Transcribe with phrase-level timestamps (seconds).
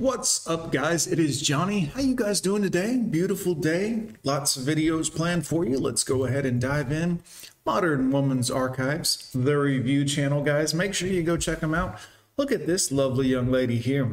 [0.00, 1.06] What's up guys?
[1.06, 1.80] It is Johnny.
[1.94, 2.96] How you guys doing today?
[2.96, 4.04] Beautiful day.
[4.24, 5.78] Lots of videos planned for you.
[5.78, 7.20] Let's go ahead and dive in.
[7.66, 10.72] Modern Woman's Archives, the review channel guys.
[10.72, 11.98] Make sure you go check them out.
[12.38, 14.10] Look at this lovely young lady here.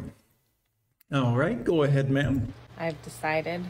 [1.10, 2.52] All right, go ahead, ma'am.
[2.76, 3.64] I've decided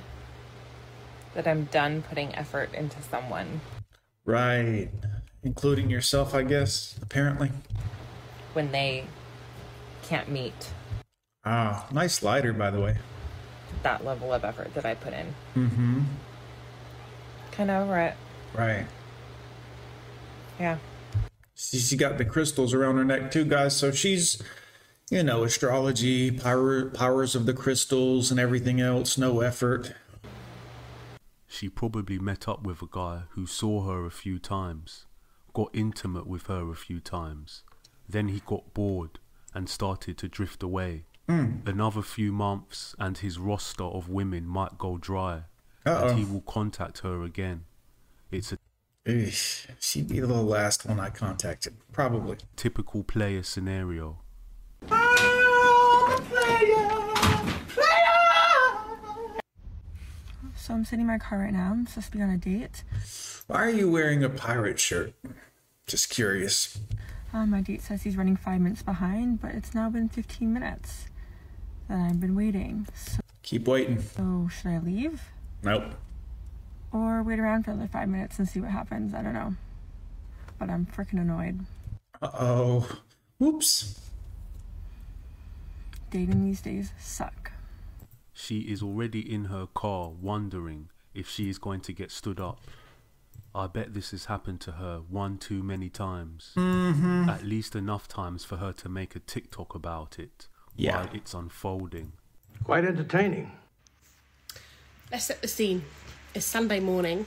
[1.35, 3.61] that I'm done putting effort into someone
[4.25, 4.89] Right.
[5.45, 7.53] Including yourself, I guess, apparently.
[8.55, 9.05] when they
[10.03, 10.73] can't meet
[11.51, 12.99] Ah, nice lighter, by the way.
[13.83, 15.35] that level of effort that I put in.
[15.57, 16.01] Mm-hmm.
[17.53, 18.15] Kind of over it.
[18.55, 18.87] Right.
[20.61, 20.77] Yeah.
[21.55, 23.75] She, she got the crystals around her neck too, guys.
[23.75, 24.43] So she's,
[25.11, 29.17] you know, astrology, power, powers of the crystals, and everything else.
[29.17, 29.95] No effort.
[31.47, 35.07] She probably met up with a guy who saw her a few times,
[35.55, 37.63] got intimate with her a few times.
[38.07, 39.19] Then he got bored
[39.55, 41.05] and started to drift away.
[41.29, 45.43] Another few months and his roster of women might go dry,
[45.85, 46.09] Uh-oh.
[46.09, 47.65] and he will contact her again.
[48.31, 48.59] It's a
[49.07, 52.39] Eesh, she'd be the last one I contacted, probably.
[52.57, 54.19] typical player scenario.
[60.57, 61.71] So I'm sitting in my car right now.
[61.73, 62.83] I'm supposed to be on a date.
[63.47, 65.15] Why are you wearing a pirate shirt?
[65.87, 66.79] Just curious.
[67.33, 71.07] Um, my date says he's running five minutes behind, but it's now been 15 minutes
[71.89, 72.87] that I've been waiting.
[72.95, 74.01] So, Keep waiting.
[74.01, 75.23] So should I leave
[75.63, 75.95] Nope.
[76.93, 79.15] or wait around for another five minutes and see what happens?
[79.15, 79.55] I don't know.
[80.59, 81.61] But I'm freaking annoyed.
[82.21, 82.89] Uh oh.
[83.39, 84.01] Whoops.
[86.11, 87.53] Dating these days suck.
[88.33, 92.61] She is already in her car wondering if she is going to get stood up.
[93.55, 96.53] I bet this has happened to her one too many times.
[96.57, 97.29] Mm-hmm.
[97.29, 100.97] At least enough times for her to make a TikTok about it Yeah.
[100.97, 102.13] while it's unfolding.
[102.65, 103.51] Quite entertaining.
[105.11, 105.85] let's set the scene.
[106.35, 107.27] It's Sunday morning.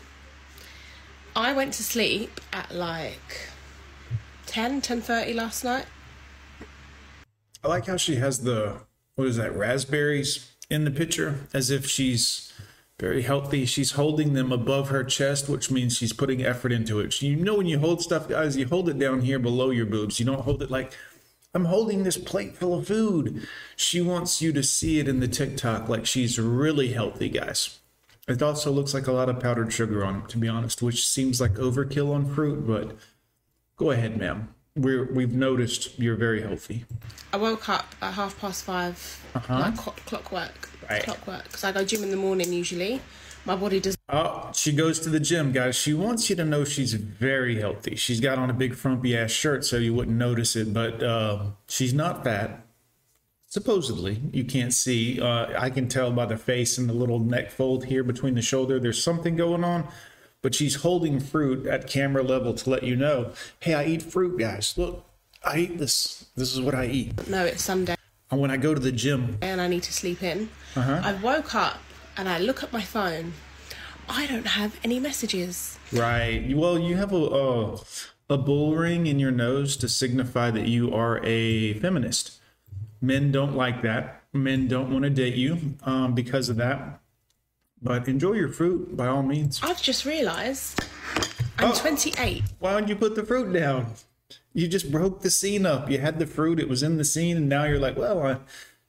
[1.35, 3.50] I went to sleep at like
[4.45, 5.85] 10, 10.30 last night.
[7.63, 8.78] I like how she has the,
[9.16, 12.53] what is that, raspberries in the picture, as if she's
[13.00, 13.66] very healthy.
[13.66, 17.22] She's holding them above her chest, which means she's putting effort into it.
[17.22, 20.19] You know, when you hold stuff, guys, you hold it down here below your boobs.
[20.19, 20.94] You don't hold it like,
[21.53, 23.45] I'm holding this plate full of food.
[23.75, 27.79] She wants you to see it in the TikTok like she's really healthy, guys.
[28.28, 31.06] It also looks like a lot of powdered sugar on it, to be honest, which
[31.06, 32.95] seems like overkill on fruit, but
[33.75, 34.53] go ahead, ma'am.
[34.78, 36.85] We're, we've noticed you're very healthy.
[37.34, 39.72] I woke up at half past 5 like uh-huh.
[40.06, 40.69] clockwork.
[40.90, 41.03] Right.
[41.03, 41.44] Clockwork.
[41.44, 43.01] Because I go gym in the morning usually.
[43.46, 45.75] My body does Oh, she goes to the gym, guys.
[45.75, 47.96] She wants you to know she's very healthy.
[47.96, 51.46] She's got on a big frumpy ass shirt, so you wouldn't notice it, but uh,
[51.68, 52.66] she's not fat.
[53.47, 55.19] Supposedly, you can't see.
[55.19, 58.41] Uh, I can tell by the face and the little neck fold here between the
[58.41, 58.79] shoulder.
[58.79, 59.88] There's something going on,
[60.41, 63.31] but she's holding fruit at camera level to let you know,
[63.62, 64.78] hey, I eat fruit, guys.
[64.78, 65.06] Look,
[65.44, 66.25] I eat this.
[66.35, 67.29] This is what I eat.
[67.29, 67.96] No, it's Sunday
[68.29, 70.50] And when I go to the gym, and I need to sleep in.
[70.75, 71.02] Uh-huh.
[71.03, 71.79] I woke up
[72.17, 73.33] and I look at my phone.
[74.09, 75.79] I don't have any messages.
[75.94, 76.55] Right.
[76.55, 77.79] Well, you have a, a
[78.29, 82.39] a bull ring in your nose to signify that you are a feminist.
[83.01, 84.23] Men don't like that.
[84.33, 86.99] Men don't want to date you um, because of that.
[87.81, 89.59] But enjoy your fruit by all means.
[89.63, 90.79] I've just realised
[91.57, 91.75] I'm Oh.
[91.75, 92.43] 28.
[92.59, 93.93] Why don't you put the fruit down?
[94.53, 95.89] You just broke the scene up.
[95.89, 98.38] You had the fruit, it was in the scene, and now you're like, well, I,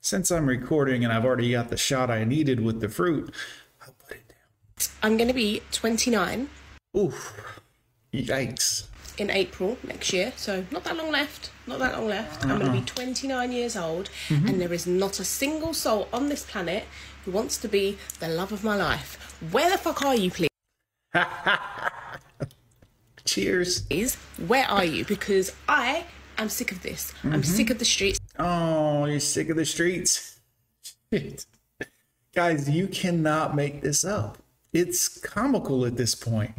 [0.02, 3.32] since I'm recording and I've already got the shot I needed with the fruit,
[3.80, 4.88] I'll put it down.
[5.02, 6.50] I'm going to be 29
[6.96, 7.60] Oof.
[8.12, 8.88] Yikes.
[9.16, 11.50] in April next year, so not that long left.
[11.66, 12.42] Not that long left.
[12.44, 12.86] I'm going to be uh-uh.
[12.86, 14.48] 29 years old, mm-hmm.
[14.48, 16.84] and there is not a single soul on this planet
[17.24, 19.38] who wants to be the love of my life.
[19.52, 20.48] Where the fuck are you, please?
[23.24, 23.84] Cheers.
[23.88, 25.04] Is Where are you?
[25.04, 26.04] Because I
[26.36, 27.14] am sick of this.
[27.22, 27.42] I'm mm-hmm.
[27.42, 28.19] sick of the streets.
[29.12, 30.40] You're sick of the streets.
[32.34, 34.38] Guys, you cannot make this up.
[34.72, 36.52] It's comical at this point.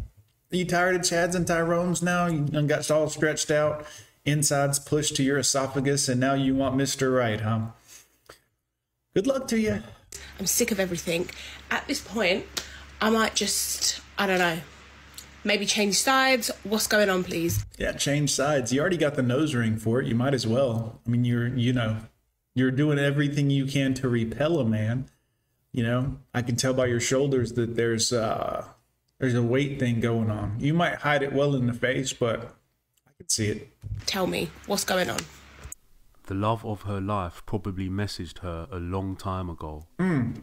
[0.51, 2.27] Are you tired of Chads and Tyrones now?
[2.27, 3.87] You got all stretched out,
[4.23, 7.17] insides pushed to your esophagus, and now you want Mr.
[7.17, 7.69] Right, huh?
[9.15, 9.81] Good luck to you.
[10.39, 11.31] I'm sick of everything.
[11.71, 12.45] At this point,
[13.01, 14.59] I might just, I don't know,
[15.43, 16.51] maybe change sides.
[16.63, 17.65] What's going on, please?
[17.79, 18.71] Yeah, change sides.
[18.71, 20.07] You already got the nose ring for it.
[20.07, 20.99] You might as well.
[21.03, 21.97] I mean, you're, you know,
[22.55, 25.09] you're doing everything you can to repel a man.
[25.71, 28.65] You know, I can tell by your shoulders that there's uh
[29.19, 30.57] there's a weight thing going on.
[30.59, 32.41] You might hide it well in the face, but
[33.07, 33.69] I can see it.
[34.05, 35.19] Tell me, what's going on?
[36.27, 39.85] The The love of her life probably messaged her a long time ago,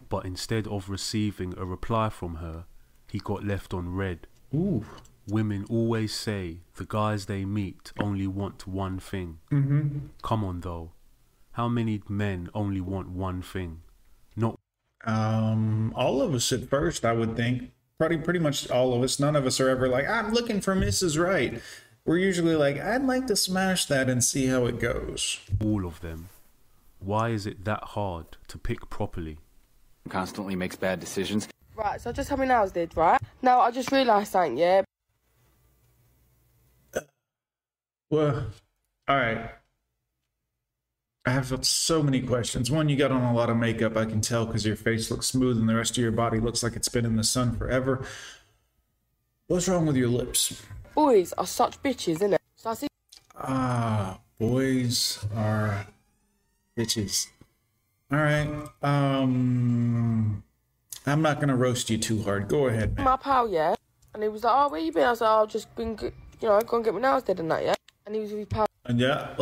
[0.09, 2.67] but instead of receiving a reply from her,
[3.11, 4.29] he got left on read.
[4.55, 4.85] Ooh.
[5.27, 9.41] Women always say the guys they meet only want one thing.
[9.51, 9.99] Mm-hmm.
[10.23, 10.93] Come on, though.
[11.53, 13.83] How many men only want one thing?
[14.37, 14.59] Not
[15.05, 17.73] Um, all of us at first, I would think.
[17.99, 19.19] Pretty, pretty much all of us.
[19.21, 21.23] None of us are ever like, I'm looking for Mrs.
[21.23, 21.61] Right.
[22.07, 25.39] We're usually like, I'd like to smash that and see how it goes.
[25.63, 26.29] all of them.
[26.99, 29.39] Why is it that hard to pick properly?
[30.09, 31.47] constantly makes bad decisions.
[31.77, 33.21] Right, so just how my nails did, right?
[33.43, 34.83] Now I just realised something, yeah?
[38.11, 38.47] Well,
[39.09, 39.51] all right.
[41.27, 42.71] I have so many questions.
[42.71, 45.27] One, you got on a lot of makeup, I can tell, because your face looks
[45.27, 48.03] smooth and the rest of your body looks like it's been in the sun forever.
[49.49, 50.63] What's wrong with your lips?
[50.95, 52.39] Boys are such bitches, innit?
[52.57, 52.87] So I see
[53.37, 55.87] Ah, boys are
[56.77, 57.27] bitches.
[58.11, 58.49] All right.
[58.83, 60.43] Um,
[61.07, 62.49] I'm not gonna roast you too hard.
[62.49, 63.05] Go ahead, man.
[63.05, 63.75] my pal, yeah?
[64.15, 65.05] And he was like, oh, where you been?
[65.05, 67.41] I was like, oh, I've just been, you know, go and get my nails did
[67.41, 67.75] and that, yeah?
[68.07, 68.67] And he was with his pal.
[68.99, 69.35] Yeah.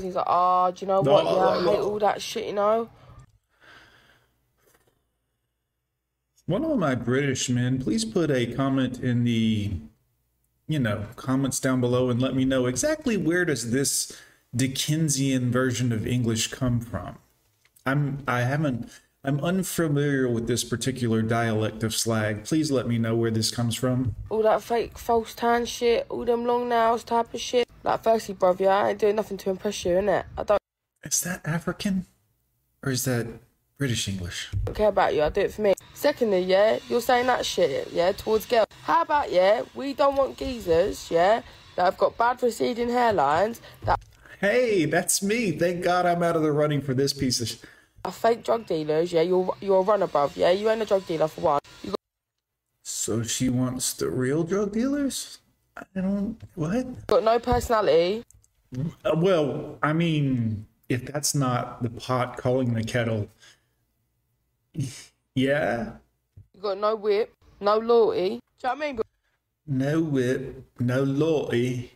[0.00, 1.24] He's like, oh, do you know what?
[1.24, 2.88] Yeah, I hate all that shit, you know?
[6.46, 9.72] One of my British men, please put a comment in the,
[10.68, 14.12] you know, comments down below and let me know exactly where does this
[14.54, 17.18] Dickensian version of English come from.
[17.86, 18.88] I'm I haven't
[19.26, 22.44] I'm unfamiliar with this particular dialect of slag.
[22.44, 24.14] Please let me know where this comes from.
[24.28, 27.66] All that fake false tan shit, all them long nails type of shit.
[27.82, 30.24] Like, firstly, bruv, yeah, I ain't doing nothing to impress you, innit?
[30.36, 30.60] I don't
[31.02, 32.04] Is that African
[32.82, 33.26] or is that
[33.78, 34.50] British English?
[34.66, 35.72] Don't care about you, I do it for me.
[35.94, 38.66] Secondly, yeah, you're saying that shit, yeah, towards girls.
[38.82, 41.40] How about, yeah, we don't want geezers, yeah,
[41.76, 43.98] that have got bad receding hairlines, that
[44.40, 45.52] Hey, that's me.
[45.52, 47.58] Thank God I'm out of the running for this piece of.
[48.04, 51.06] Are fake drug dealers, yeah, you're, you're a runner, bruv, yeah, you ain't a drug
[51.06, 51.60] dealer for one.
[51.82, 51.98] You got,
[52.82, 55.38] so she wants the real drug dealers?
[55.74, 56.36] I don't.
[56.54, 57.06] What?
[57.06, 58.22] got no personality,
[59.04, 63.28] Uh, well, I mean, if that's not the pot calling the kettle,
[65.34, 65.92] yeah,
[66.52, 68.28] you got no whip, no loyalty.
[68.28, 69.00] Do you know what I mean?
[69.66, 71.92] No whip, no loyalty.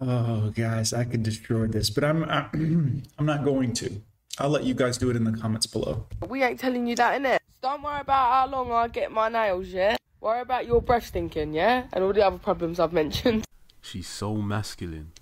[0.00, 4.00] Oh, guys, I could destroy this, but I'm I, I'm not going to.
[4.38, 6.06] I'll let you guys do it in the comments below.
[6.28, 7.38] we ain't telling you that, innit?
[7.62, 9.96] Don't worry about how long I get my nails, yeah?
[10.20, 11.84] Worry about your breath stinking, yeah?
[11.92, 13.44] And all the other problems I've mentioned.
[13.80, 15.12] She's so masculine.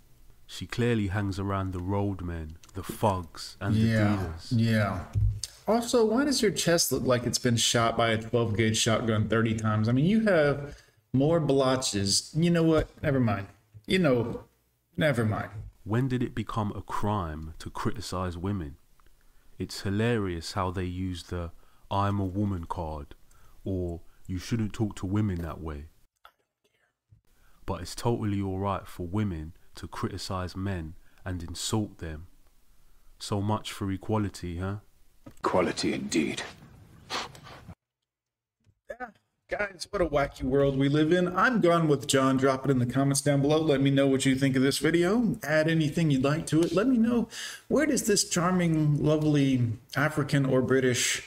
[0.47, 4.53] She clearly hangs around the roadmen, the thugs, and the Yeah, dealers.
[4.53, 5.05] yeah.
[5.67, 9.29] Also, why does your chest look like it's been shot by a 12 gauge shotgun
[9.29, 9.89] 30 times?
[9.89, 10.77] I mean, you have
[11.13, 12.31] more blotches.
[12.37, 12.89] You know what?
[13.03, 13.47] Never mind.
[13.87, 14.45] You know,
[14.97, 15.51] never mind.
[15.85, 18.77] When did it become a crime to criticize women?
[19.59, 21.51] It's hilarious how they use the
[21.91, 23.15] I'm a woman card
[23.65, 25.87] or you shouldn't talk to women that way.
[27.67, 32.27] But it's totally alright for women to criticize men and insult them.
[33.19, 34.77] So much for equality, huh?
[35.43, 36.43] Quality indeed.
[39.53, 41.29] Guys, what a wacky world we live in.
[41.37, 42.39] I'm gone with John.
[42.39, 43.61] Drop it in the comments down below.
[43.61, 45.37] Let me know what you think of this video.
[45.43, 46.73] Add anything you'd like to it.
[46.73, 47.29] Let me know
[47.69, 51.23] where does this charming, lovely African or British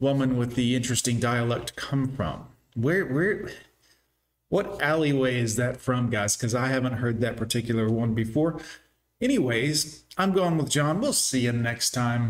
[0.00, 2.48] woman with the interesting dialect come from?
[2.74, 3.48] Where, where,
[4.48, 6.36] what alleyway is that from, guys?
[6.36, 8.60] Because I haven't heard that particular one before.
[9.20, 11.00] Anyways, I'm Gone with John.
[11.00, 12.28] We'll see you next time.